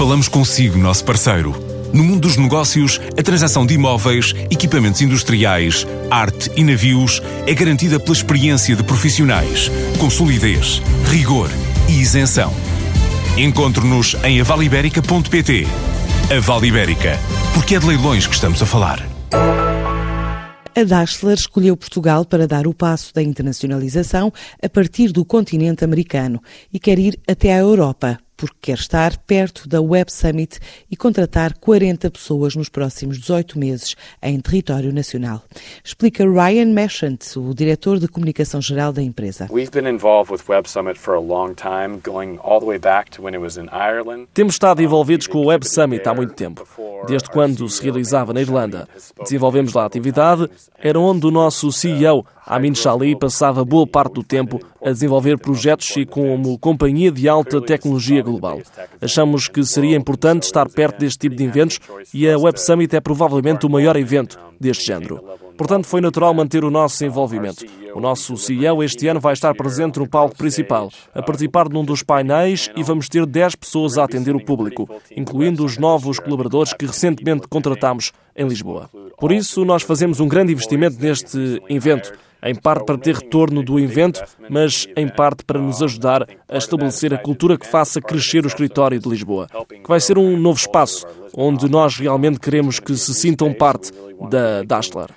Falamos 0.00 0.28
consigo, 0.28 0.78
nosso 0.78 1.04
parceiro. 1.04 1.54
No 1.92 2.02
mundo 2.02 2.20
dos 2.20 2.38
negócios, 2.38 2.98
a 3.18 3.22
transação 3.22 3.66
de 3.66 3.74
imóveis, 3.74 4.32
equipamentos 4.50 5.02
industriais, 5.02 5.86
arte 6.10 6.50
e 6.56 6.64
navios 6.64 7.20
é 7.46 7.52
garantida 7.52 8.00
pela 8.00 8.16
experiência 8.16 8.74
de 8.74 8.82
profissionais, 8.82 9.70
com 9.98 10.08
solidez, 10.08 10.80
rigor 11.10 11.50
e 11.86 12.00
isenção. 12.00 12.50
Encontre-nos 13.36 14.16
em 14.24 14.40
avaliberica.pt. 14.40 15.66
A 16.34 16.40
Vale 16.40 16.68
Ibérica, 16.68 17.18
porque 17.52 17.74
é 17.74 17.78
de 17.78 17.86
leilões 17.86 18.26
que 18.26 18.34
estamos 18.34 18.62
a 18.62 18.64
falar. 18.64 19.06
A 20.74 20.82
Dassler 20.82 21.36
escolheu 21.36 21.76
Portugal 21.76 22.24
para 22.24 22.46
dar 22.46 22.66
o 22.66 22.72
passo 22.72 23.12
da 23.12 23.22
internacionalização 23.22 24.32
a 24.62 24.68
partir 24.70 25.12
do 25.12 25.26
continente 25.26 25.84
americano 25.84 26.42
e 26.72 26.78
quer 26.78 26.98
ir 26.98 27.20
até 27.28 27.52
à 27.52 27.58
Europa 27.58 28.18
porque 28.40 28.56
quer 28.62 28.78
estar 28.78 29.18
perto 29.18 29.68
da 29.68 29.82
Web 29.82 30.10
Summit 30.10 30.58
e 30.90 30.96
contratar 30.96 31.58
40 31.58 32.10
pessoas 32.10 32.56
nos 32.56 32.70
próximos 32.70 33.18
18 33.18 33.58
meses 33.58 33.94
em 34.22 34.40
território 34.40 34.90
nacional. 34.94 35.42
Explica 35.84 36.24
Ryan 36.24 36.72
Meshant, 36.72 37.36
o 37.36 37.54
diretor 37.54 37.98
de 37.98 38.08
comunicação 38.08 38.62
geral 38.62 38.94
da 38.94 39.02
empresa. 39.02 39.46
Temos 44.32 44.54
estado 44.54 44.80
envolvidos 44.80 45.26
com 45.26 45.38
o 45.38 45.46
Web 45.46 45.68
Summit 45.68 46.08
há 46.08 46.14
muito 46.14 46.32
tempo, 46.32 46.66
desde 47.06 47.28
quando 47.30 47.68
se 47.68 47.82
realizava 47.82 48.32
na 48.32 48.40
Irlanda. 48.40 48.88
Desenvolvemos 49.22 49.72
lá 49.72 49.82
a 49.82 49.86
atividade, 49.86 50.48
era 50.78 50.98
onde 50.98 51.26
o 51.26 51.30
nosso 51.30 51.70
CEO, 51.72 52.24
Amin 52.46 52.74
Shali, 52.74 53.16
passava 53.16 53.64
boa 53.64 53.86
parte 53.86 54.14
do 54.14 54.24
tempo 54.24 54.60
a 54.84 54.90
desenvolver 54.90 55.38
projetos 55.38 55.94
e 55.96 56.04
como 56.04 56.58
companhia 56.58 57.10
de 57.10 57.28
alta 57.28 57.60
tecnologia 57.60 58.22
global. 58.22 58.60
Achamos 59.00 59.48
que 59.48 59.64
seria 59.64 59.96
importante 59.96 60.44
estar 60.44 60.68
perto 60.68 60.98
deste 60.98 61.18
tipo 61.18 61.36
de 61.36 61.44
eventos 61.44 61.78
e 62.12 62.28
a 62.28 62.38
Web 62.38 62.60
Summit 62.60 62.94
é 62.94 63.00
provavelmente 63.00 63.66
o 63.66 63.70
maior 63.70 63.96
evento 63.96 64.38
deste 64.58 64.86
género. 64.86 65.22
Portanto, 65.60 65.86
foi 65.86 66.00
natural 66.00 66.32
manter 66.32 66.64
o 66.64 66.70
nosso 66.70 67.04
envolvimento. 67.04 67.66
O 67.94 68.00
nosso 68.00 68.34
CEO 68.34 68.82
este 68.82 69.06
ano 69.08 69.20
vai 69.20 69.34
estar 69.34 69.54
presente 69.54 69.98
no 69.98 70.08
palco 70.08 70.34
principal, 70.34 70.90
a 71.14 71.20
participar 71.20 71.68
num 71.68 71.84
dos 71.84 72.02
painéis 72.02 72.70
e 72.74 72.82
vamos 72.82 73.10
ter 73.10 73.26
10 73.26 73.56
pessoas 73.56 73.98
a 73.98 74.04
atender 74.04 74.34
o 74.34 74.42
público, 74.42 74.88
incluindo 75.14 75.62
os 75.62 75.76
novos 75.76 76.18
colaboradores 76.18 76.72
que 76.72 76.86
recentemente 76.86 77.46
contratamos 77.46 78.10
em 78.34 78.48
Lisboa. 78.48 78.88
Por 79.18 79.30
isso, 79.32 79.62
nós 79.66 79.82
fazemos 79.82 80.18
um 80.18 80.26
grande 80.26 80.50
investimento 80.50 80.96
neste 80.98 81.62
evento 81.68 82.10
em 82.42 82.54
parte 82.54 82.86
para 82.86 82.96
ter 82.96 83.16
retorno 83.16 83.62
do 83.62 83.78
evento, 83.78 84.24
mas 84.48 84.86
em 84.96 85.06
parte 85.06 85.44
para 85.44 85.60
nos 85.60 85.82
ajudar 85.82 86.26
a 86.48 86.56
estabelecer 86.56 87.12
a 87.12 87.18
cultura 87.18 87.58
que 87.58 87.66
faça 87.66 88.00
crescer 88.00 88.46
o 88.46 88.48
escritório 88.48 88.98
de 88.98 89.06
Lisboa, 89.06 89.46
que 89.68 89.86
vai 89.90 90.00
ser 90.00 90.16
um 90.16 90.38
novo 90.38 90.58
espaço 90.58 91.06
onde 91.36 91.68
nós 91.68 91.98
realmente 91.98 92.40
queremos 92.40 92.80
que 92.80 92.96
se 92.96 93.12
sintam 93.12 93.52
parte 93.52 93.92
da 94.30 94.62
Dassler 94.62 95.10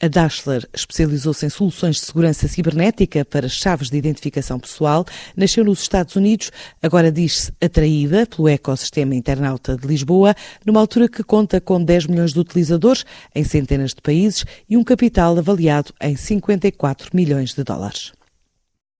A 0.00 0.08
Dassler 0.08 0.68
especializou-se 0.74 1.46
em 1.46 1.48
soluções 1.48 1.96
de 1.96 2.02
segurança 2.02 2.48
cibernética 2.48 3.24
para 3.24 3.48
chaves 3.48 3.88
de 3.88 3.96
identificação 3.96 4.58
pessoal. 4.58 5.04
Nasceu 5.36 5.64
nos 5.64 5.82
Estados 5.82 6.16
Unidos, 6.16 6.50
agora 6.82 7.12
diz-se 7.12 7.52
atraída 7.62 8.26
pelo 8.26 8.48
ecossistema 8.48 9.14
internauta 9.14 9.76
de 9.76 9.86
Lisboa, 9.86 10.34
numa 10.66 10.80
altura 10.80 11.08
que 11.08 11.22
conta 11.22 11.60
com 11.60 11.82
10 11.82 12.08
milhões 12.08 12.32
de 12.32 12.40
utilizadores 12.40 13.04
em 13.34 13.44
centenas 13.44 13.94
de 13.94 14.02
países 14.02 14.44
e 14.68 14.76
um 14.76 14.82
capital 14.82 15.38
avaliado 15.38 15.94
em 16.00 16.16
54 16.16 17.10
milhões 17.14 17.54
de 17.54 17.62
dólares. 17.62 18.12